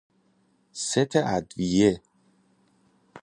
[0.89, 1.91] ست ادویه